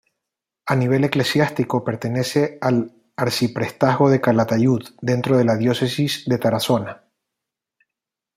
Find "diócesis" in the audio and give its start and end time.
5.57-6.23